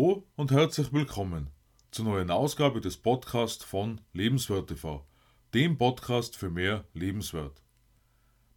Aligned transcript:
Hallo 0.00 0.26
und 0.34 0.50
herzlich 0.50 0.94
willkommen 0.94 1.50
zur 1.90 2.06
neuen 2.06 2.30
Ausgabe 2.30 2.80
des 2.80 2.96
Podcasts 2.96 3.62
von 3.62 4.00
Lebenswert 4.14 4.68
TV, 4.68 5.06
dem 5.52 5.76
Podcast 5.76 6.38
für 6.38 6.48
mehr 6.48 6.86
Lebenswert. 6.94 7.60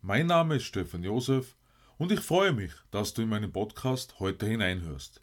Mein 0.02 0.28
Name 0.28 0.56
ist 0.56 0.64
Stefan 0.64 1.04
Josef 1.04 1.58
und 1.98 2.14
ich 2.14 2.22
freue 2.22 2.54
mich, 2.54 2.72
dass 2.92 3.14
du 3.14 3.24
in 3.24 3.28
meinen 3.28 3.52
Podcast 3.52 4.22
heute 4.22 4.46
hineinhörst. 4.46 5.22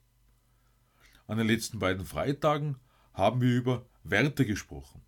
An 1.26 1.38
den 1.38 1.46
letzten 1.46 1.78
beiden 1.78 2.04
Freitagen 2.04 2.76
haben 3.14 3.40
wir 3.40 3.56
über 3.56 3.86
Werte 4.04 4.44
gesprochen. 4.44 5.00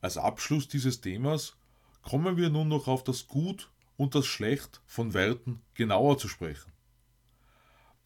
Als 0.00 0.16
Abschluss 0.16 0.66
dieses 0.66 1.02
Themas 1.02 1.58
kommen 2.00 2.38
wir 2.38 2.48
nun 2.48 2.68
noch 2.68 2.88
auf 2.88 3.04
das 3.04 3.26
Gut 3.26 3.70
und 3.98 4.14
das 4.14 4.24
Schlecht 4.24 4.80
von 4.86 5.12
Werten 5.12 5.60
genauer 5.74 6.16
zu 6.16 6.28
sprechen. 6.28 6.72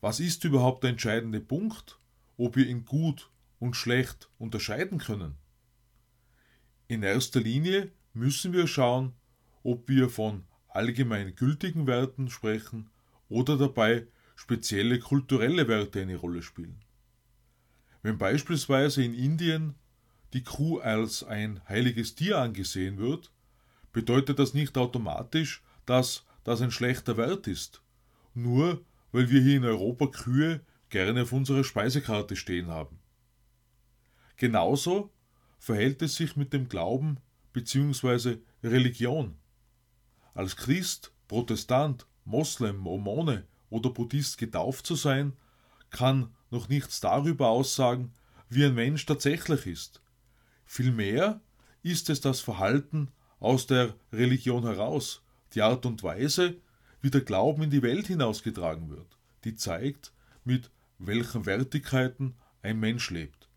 Was 0.00 0.18
ist 0.18 0.42
überhaupt 0.42 0.82
der 0.82 0.90
entscheidende 0.90 1.40
Punkt, 1.40 1.99
ob 2.40 2.56
wir 2.56 2.66
in 2.66 2.86
gut 2.86 3.30
und 3.58 3.76
schlecht 3.76 4.30
unterscheiden 4.38 4.98
können? 4.98 5.36
In 6.88 7.02
erster 7.02 7.40
Linie 7.40 7.92
müssen 8.14 8.52
wir 8.52 8.66
schauen, 8.66 9.12
ob 9.62 9.88
wir 9.88 10.08
von 10.08 10.44
allgemein 10.68 11.34
gültigen 11.36 11.86
Werten 11.86 12.30
sprechen 12.30 12.88
oder 13.28 13.58
dabei 13.58 14.06
spezielle 14.34 14.98
kulturelle 14.98 15.68
Werte 15.68 16.00
eine 16.00 16.16
Rolle 16.16 16.42
spielen. 16.42 16.80
Wenn 18.02 18.16
beispielsweise 18.16 19.04
in 19.04 19.12
Indien 19.12 19.74
die 20.32 20.42
Kuh 20.42 20.78
als 20.78 21.22
ein 21.22 21.60
heiliges 21.68 22.14
Tier 22.14 22.38
angesehen 22.38 22.96
wird, 22.96 23.30
bedeutet 23.92 24.38
das 24.38 24.54
nicht 24.54 24.78
automatisch, 24.78 25.62
dass 25.84 26.24
das 26.44 26.62
ein 26.62 26.70
schlechter 26.70 27.18
Wert 27.18 27.46
ist, 27.46 27.82
nur 28.32 28.82
weil 29.12 29.28
wir 29.28 29.42
hier 29.42 29.58
in 29.58 29.64
Europa 29.64 30.06
Kühe 30.06 30.60
gerne 30.90 31.22
auf 31.22 31.32
unserer 31.32 31.64
Speisekarte 31.64 32.36
stehen 32.36 32.68
haben. 32.68 32.98
Genauso 34.36 35.10
verhält 35.58 36.02
es 36.02 36.16
sich 36.16 36.36
mit 36.36 36.52
dem 36.52 36.68
Glauben 36.68 37.18
bzw. 37.52 38.38
Religion. 38.62 39.36
Als 40.34 40.56
Christ, 40.56 41.12
Protestant, 41.28 42.06
Moslem, 42.24 42.76
Mormone 42.78 43.46
oder 43.68 43.90
Buddhist 43.90 44.38
getauft 44.38 44.86
zu 44.86 44.94
sein, 44.94 45.34
kann 45.90 46.34
noch 46.50 46.68
nichts 46.68 47.00
darüber 47.00 47.48
aussagen, 47.48 48.12
wie 48.48 48.64
ein 48.64 48.74
Mensch 48.74 49.06
tatsächlich 49.06 49.66
ist. 49.66 50.02
Vielmehr 50.64 51.40
ist 51.82 52.10
es 52.10 52.20
das 52.20 52.40
Verhalten 52.40 53.08
aus 53.38 53.66
der 53.66 53.94
Religion 54.12 54.64
heraus, 54.64 55.22
die 55.54 55.62
Art 55.62 55.86
und 55.86 56.02
Weise, 56.02 56.56
wie 57.00 57.10
der 57.10 57.22
Glauben 57.22 57.62
in 57.62 57.70
die 57.70 57.82
Welt 57.82 58.06
hinausgetragen 58.06 58.90
wird, 58.90 59.18
die 59.44 59.54
zeigt, 59.54 60.12
mit 60.44 60.70
welchen 61.00 61.46
Wertigkeiten 61.46 62.36
ein 62.62 62.78
Mensch 62.78 63.10
lebt. 63.10 63.48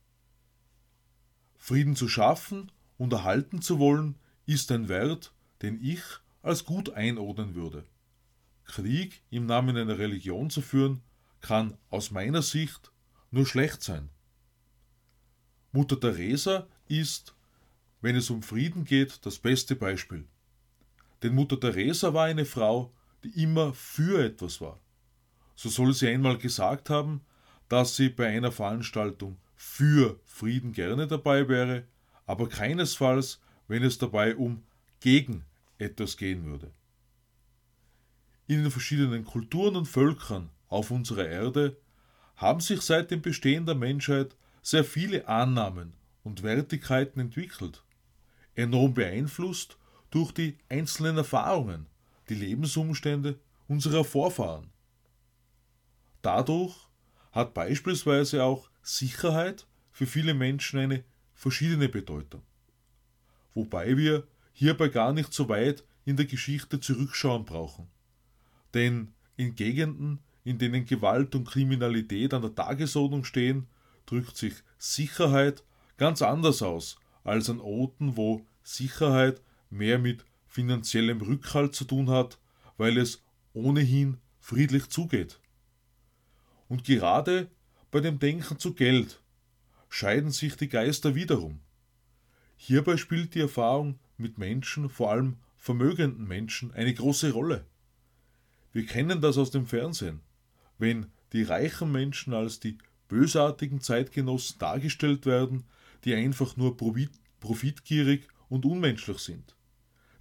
Frieden 1.58 1.95
zu 1.95 2.08
schaffen 2.08 2.72
und 2.97 3.13
erhalten 3.13 3.61
zu 3.61 3.80
wollen, 3.80 4.16
ist 4.45 4.72
ein 4.72 4.89
Wert, 4.89 5.33
den 5.61 5.80
ich 5.83 6.02
als 6.41 6.66
gut 6.66 6.89
einordnen 6.91 7.55
würde. 7.55 7.85
Krieg 8.66 9.22
im 9.30 9.45
Namen 9.45 9.77
einer 9.77 9.97
Religion 9.97 10.50
zu 10.50 10.61
führen, 10.61 11.02
kann 11.41 11.77
aus 11.89 12.11
meiner 12.11 12.41
Sicht 12.41 12.91
nur 13.31 13.45
schlecht 13.45 13.83
sein. 13.83 14.09
Mutter 15.72 16.00
Teresa 16.00 16.67
ist, 16.88 17.35
wenn 18.02 18.16
es 18.16 18.30
um 18.30 18.41
Frieden 18.41 18.85
geht, 18.85 19.25
das 19.25 19.39
beste 19.39 19.75
Beispiel. 19.75 20.28
Denn 21.22 21.35
Mutter 21.35 21.59
Teresa 21.59 22.13
war 22.13 22.25
eine 22.25 22.45
Frau, 22.45 22.94
die 23.23 23.41
immer 23.41 23.73
für 23.73 24.23
etwas 24.23 24.61
war. 24.61 24.80
So 25.55 25.69
soll 25.69 25.94
sie 25.94 26.07
einmal 26.07 26.38
gesagt 26.38 26.89
haben, 26.89 27.22
dass 27.73 27.95
sie 27.95 28.09
bei 28.09 28.28
einer 28.28 28.51
Veranstaltung 28.51 29.39
für 29.56 30.19
Frieden 30.25 30.73
gerne 30.73 31.07
dabei 31.07 31.50
wäre, 31.50 31.85
aber 32.28 32.47
keinesfalls, 32.47 33.41
wenn 33.67 33.81
es 33.81 33.97
dabei 33.97 34.35
um 34.35 34.61
gegen 35.00 35.44
etwas 35.79 36.16
gehen 36.17 36.45
würde. 36.45 36.69
In 38.45 38.62
den 38.62 38.69
verschiedenen 38.69 39.25
Kulturen 39.25 39.75
und 39.75 39.88
Völkern 39.88 40.51
auf 40.67 40.91
unserer 40.91 41.28
Erde 41.28 41.75
haben 42.35 42.59
sich 42.59 42.81
seit 42.81 43.09
dem 43.09 43.23
Bestehen 43.23 43.66
der 43.66 43.73
Menschheit 43.73 44.35
sehr 44.62 44.83
viele 44.83 45.28
Annahmen 45.28 45.94
und 46.23 46.44
Wertigkeiten 46.44 47.19
entwickelt, 47.22 47.83
enorm 48.53 48.94
beeinflusst 48.94 49.79
durch 50.12 50.31
die 50.31 50.59
einzelnen 50.69 51.17
Erfahrungen, 51.17 51.88
die 52.29 52.35
Lebensumstände 52.35 53.39
unserer 53.67 54.03
Vorfahren. 54.03 54.69
Dadurch 56.22 56.93
hat 57.33 57.53
beispielsweise 57.53 58.44
auch 58.44 58.69
Sicherheit 58.81 59.67
für 59.91 60.05
viele 60.05 60.33
Menschen 60.33 60.79
eine 60.79 61.03
verschiedene 61.33 61.89
Bedeutung. 61.89 62.44
Wobei 63.53 63.97
wir 63.97 64.27
hierbei 64.53 64.88
gar 64.88 65.11
nicht 65.13 65.33
so 65.33 65.49
weit 65.49 65.83
in 66.05 66.16
der 66.16 66.25
Geschichte 66.25 66.79
zurückschauen 66.79 67.44
brauchen. 67.44 67.88
Denn 68.73 69.13
in 69.35 69.55
Gegenden, 69.55 70.19
in 70.44 70.57
denen 70.57 70.85
Gewalt 70.85 71.35
und 71.35 71.47
Kriminalität 71.47 72.33
an 72.33 72.44
der 72.44 72.55
Tagesordnung 72.55 73.23
stehen, 73.23 73.67
drückt 74.05 74.38
sich 74.38 74.53
Sicherheit 74.77 75.63
ganz 75.97 76.21
anders 76.21 76.61
aus 76.61 76.97
als 77.23 77.50
an 77.50 77.59
Orten, 77.61 78.15
wo 78.15 78.45
Sicherheit 78.63 79.41
mehr 79.69 79.97
mit 79.97 80.23
finanziellem 80.47 81.21
Rückhalt 81.21 81.73
zu 81.73 81.85
tun 81.85 82.09
hat, 82.09 82.38
weil 82.77 82.97
es 82.97 83.23
ohnehin 83.53 84.17
friedlich 84.39 84.89
zugeht. 84.89 85.39
Und 86.73 86.85
gerade 86.85 87.51
bei 87.91 88.00
dem 88.00 88.17
Denken 88.17 88.57
zu 88.57 88.73
Geld 88.73 89.22
scheiden 89.89 90.31
sich 90.31 90.56
die 90.56 90.69
Geister 90.69 91.13
wiederum. 91.13 91.59
Hierbei 92.56 92.97
spielt 92.97 93.35
die 93.35 93.41
Erfahrung 93.41 94.00
mit 94.17 94.39
Menschen, 94.39 94.89
vor 94.89 95.12
allem 95.12 95.38
vermögenden 95.56 96.28
Menschen, 96.28 96.73
eine 96.73 96.91
große 96.91 97.31
Rolle. 97.31 97.67
Wir 98.72 98.88
kennen 98.88 99.22
das 99.22 99.38
aus 99.38 99.51
dem 99.51 99.67
Fernsehen. 99.67 100.22
Wenn 100.79 101.12
die 101.31 101.44
reichen 101.44 101.91
Menschen 101.91 102.33
als 102.33 102.59
die 102.59 102.79
bösartigen 103.07 103.79
Zeitgenossen 103.79 104.57
dargestellt 104.57 105.28
werden, 105.28 105.66
die 106.06 106.16
einfach 106.16 106.57
nur 106.57 106.75
profitgierig 107.39 108.28
und 108.50 108.66
unmenschlich 108.66 109.19
sind 109.19 109.56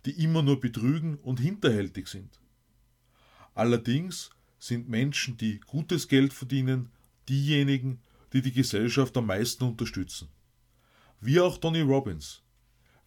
die 0.05 0.25
immer 0.25 0.43
nur 0.43 0.59
betrügen 0.59 1.17
und 1.19 1.39
hinterhältig 1.39 2.09
sind. 2.09 2.41
Allerdings 3.55 4.31
sind 4.63 4.89
Menschen, 4.89 5.37
die 5.37 5.59
gutes 5.59 6.07
Geld 6.07 6.33
verdienen, 6.33 6.93
diejenigen, 7.29 8.01
die 8.33 8.43
die 8.43 8.53
Gesellschaft 8.53 9.17
am 9.17 9.27
meisten 9.27 9.65
unterstützen. 9.65 10.29
Wie 11.21 11.41
auch 11.41 11.59
Tony 11.59 11.81
Robbins. 11.81 12.43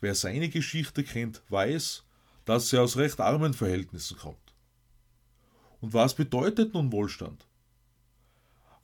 Wer 0.01 0.15
seine 0.15 0.49
Geschichte 0.49 1.01
kennt, 1.05 1.43
weiß, 1.47 2.03
dass 2.43 2.73
er 2.73 2.83
aus 2.83 2.97
recht 2.97 3.21
armen 3.21 3.53
Verhältnissen 3.53 4.17
kommt. 4.17 4.53
Und 5.79 5.93
was 5.93 6.13
bedeutet 6.13 6.73
nun 6.73 6.91
Wohlstand? 6.91 7.47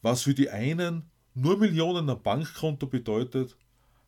Was 0.01 0.21
für 0.21 0.33
die 0.33 0.49
einen 0.49 1.11
nur 1.33 1.57
Millionen 1.57 2.09
am 2.09 2.23
Bankkonto 2.23 2.87
bedeutet, 2.87 3.57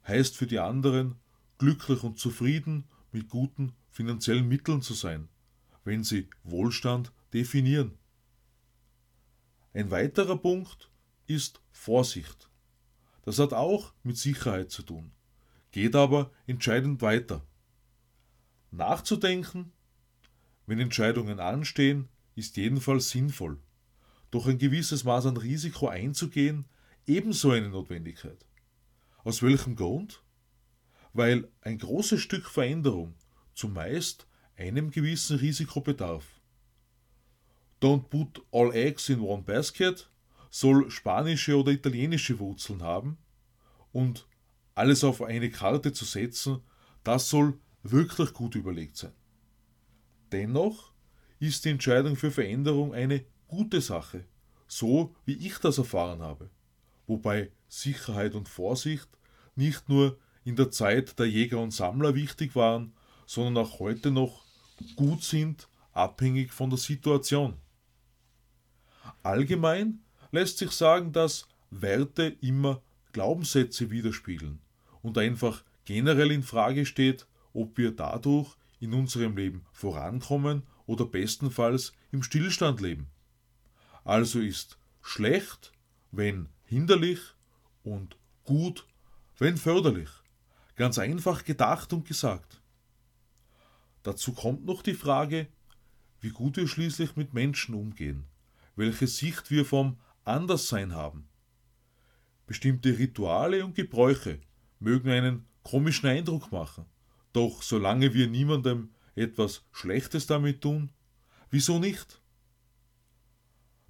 heißt 0.07 0.37
für 0.37 0.47
die 0.47 0.59
anderen 0.59 1.15
glücklich 1.57 2.01
und 2.01 2.17
zufrieden 2.17 2.85
mit 3.11 3.27
guten 3.27 3.73
finanziellen 3.89 4.47
Mitteln 4.47 4.81
zu 4.81 4.93
sein, 4.93 5.27
wenn 5.83 6.05
sie 6.05 6.29
Wohlstand 6.45 7.11
definieren. 7.33 7.97
Ein 9.75 9.89
weiterer 9.89 10.37
Punkt 10.37 10.91
ist 11.25 11.59
Vorsicht. 11.71 12.47
Das 13.23 13.39
hat 13.39 13.53
auch 13.53 13.93
mit 14.03 14.17
Sicherheit 14.17 14.69
zu 14.69 14.83
tun, 14.83 15.11
geht 15.71 15.95
aber 15.95 16.31
entscheidend 16.45 17.01
weiter. 17.01 17.43
Nachzudenken, 18.69 19.71
wenn 20.67 20.79
Entscheidungen 20.79 21.39
anstehen, 21.39 22.07
ist 22.35 22.55
jedenfalls 22.57 23.09
sinnvoll. 23.09 23.59
Doch 24.29 24.45
ein 24.45 24.59
gewisses 24.59 25.05
Maß 25.05 25.25
an 25.25 25.37
Risiko 25.37 25.87
einzugehen, 25.87 26.65
ebenso 27.07 27.49
eine 27.49 27.69
Notwendigkeit. 27.69 28.45
Aus 29.23 29.41
welchem 29.41 29.75
Grund? 29.75 30.23
Weil 31.13 31.51
ein 31.61 31.79
großes 31.79 32.21
Stück 32.21 32.47
Veränderung 32.47 33.15
zumeist 33.55 34.27
einem 34.55 34.91
gewissen 34.91 35.37
Risiko 35.37 35.81
bedarf. 35.81 36.32
Don't 37.83 38.09
put 38.09 38.41
all 38.53 38.71
eggs 38.71 39.09
in 39.09 39.19
one 39.19 39.43
basket 39.43 40.09
soll 40.49 40.89
spanische 40.89 41.57
oder 41.57 41.73
italienische 41.73 42.39
Wurzeln 42.39 42.81
haben 42.81 43.17
und 43.91 44.25
alles 44.73 45.03
auf 45.03 45.21
eine 45.21 45.49
Karte 45.49 45.91
zu 45.91 46.05
setzen, 46.05 46.61
das 47.03 47.29
soll 47.29 47.59
wirklich 47.81 48.31
gut 48.31 48.55
überlegt 48.55 48.95
sein. 48.95 49.11
Dennoch 50.31 50.93
ist 51.39 51.65
die 51.65 51.71
Entscheidung 51.71 52.15
für 52.15 52.31
Veränderung 52.31 52.93
eine 52.93 53.25
gute 53.47 53.81
Sache, 53.81 54.23
so 54.65 55.13
wie 55.25 55.45
ich 55.45 55.57
das 55.57 55.77
erfahren 55.77 56.21
habe, 56.21 56.49
wobei 57.05 57.51
Sicherheit 57.67 58.33
und 58.33 58.47
Vorsicht 58.47 59.09
nicht 59.55 59.89
nur 59.89 60.17
in 60.45 60.55
der 60.55 60.71
Zeit 60.71 61.19
der 61.19 61.25
Jäger 61.25 61.59
und 61.59 61.71
Sammler 61.71 62.15
wichtig 62.15 62.55
waren, 62.55 62.93
sondern 63.25 63.65
auch 63.65 63.79
heute 63.79 64.09
noch 64.09 64.45
gut 64.95 65.23
sind, 65.23 65.67
abhängig 65.91 66.53
von 66.53 66.69
der 66.69 66.79
Situation. 66.79 67.57
Allgemein 69.23 70.03
lässt 70.31 70.57
sich 70.57 70.71
sagen, 70.71 71.13
dass 71.13 71.47
Werte 71.71 72.35
immer 72.41 72.81
Glaubenssätze 73.13 73.89
widerspiegeln 73.89 74.59
und 75.01 75.17
einfach 75.17 75.63
generell 75.85 76.31
in 76.31 76.43
Frage 76.43 76.85
steht, 76.85 77.25
ob 77.53 77.77
wir 77.77 77.91
dadurch 77.91 78.55
in 78.79 78.93
unserem 78.93 79.37
Leben 79.37 79.65
vorankommen 79.71 80.63
oder 80.85 81.05
bestenfalls 81.05 81.93
im 82.11 82.21
Stillstand 82.21 82.81
leben. 82.81 83.07
Also 84.03 84.39
ist 84.39 84.77
schlecht, 85.01 85.71
wenn 86.11 86.49
hinderlich 86.65 87.19
und 87.83 88.17
gut, 88.43 88.85
wenn 89.37 89.57
förderlich. 89.57 90.09
Ganz 90.75 90.97
einfach 90.97 91.45
gedacht 91.45 91.93
und 91.93 92.07
gesagt. 92.07 92.61
Dazu 94.01 94.33
kommt 94.33 94.65
noch 94.65 94.81
die 94.81 94.95
Frage, 94.95 95.47
wie 96.19 96.31
gut 96.31 96.57
wir 96.57 96.67
schließlich 96.67 97.15
mit 97.15 97.33
Menschen 97.33 97.75
umgehen, 97.75 98.25
welche 98.75 99.07
Sicht 99.07 99.51
wir 99.51 99.65
vom 99.65 99.97
Anderssein 100.23 100.93
haben. 100.93 101.27
Bestimmte 102.45 102.97
Rituale 102.97 103.63
und 103.63 103.75
Gebräuche 103.75 104.39
mögen 104.79 105.09
einen 105.09 105.45
komischen 105.63 106.09
Eindruck 106.09 106.51
machen, 106.51 106.85
doch 107.31 107.61
solange 107.61 108.13
wir 108.13 108.27
niemandem 108.27 108.91
etwas 109.15 109.63
Schlechtes 109.71 110.27
damit 110.27 110.61
tun, 110.61 110.91
wieso 111.49 111.79
nicht? 111.79 112.21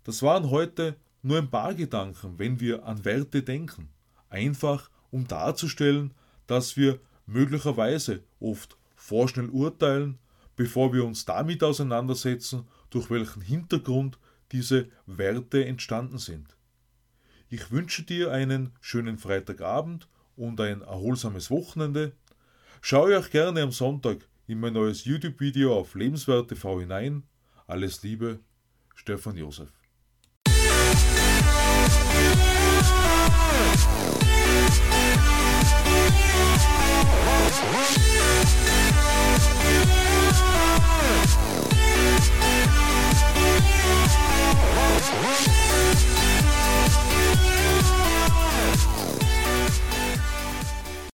Das 0.04 0.22
waren 0.22 0.50
heute 0.50 0.98
nur 1.22 1.38
ein 1.38 1.50
paar 1.50 1.74
Gedanken, 1.74 2.38
wenn 2.38 2.60
wir 2.60 2.86
an 2.86 3.06
Werte 3.06 3.42
denken, 3.42 3.90
einfach 4.30 4.90
um 5.12 5.28
darzustellen, 5.28 6.14
dass 6.48 6.76
wir 6.76 7.00
möglicherweise 7.26 8.24
oft 8.40 8.78
vorschnell 8.96 9.50
urteilen, 9.50 10.20
bevor 10.56 10.94
wir 10.94 11.06
uns 11.06 11.26
damit 11.26 11.64
auseinandersetzen, 11.64 12.68
durch 12.90 13.10
welchen 13.10 13.42
Hintergrund 13.42 14.20
diese 14.54 14.88
Werte 15.08 15.66
entstanden 15.66 16.20
sind. 16.20 16.56
Ich 17.50 17.72
wünsche 17.72 18.04
dir 18.04 18.32
einen 18.32 18.72
schönen 18.80 19.18
Freitagabend 19.18 20.08
und 20.36 20.62
ein 20.62 20.82
erholsames 20.82 21.52
Wochenende. 21.52 22.14
Schaue 22.82 23.18
euch 23.18 23.32
gerne 23.32 23.62
am 23.62 23.72
Sonntag 23.72 24.20
in 24.48 24.60
mein 24.60 24.74
neues 24.74 25.06
YouTube-Video 25.06 25.78
auf 25.78 25.96
Lebenswert 25.96 26.50
TV 26.50 26.80
hinein. 26.80 27.24
Alles 27.68 28.04
Liebe, 28.04 28.40
Stefan 28.96 29.38
Josef. 29.38 29.70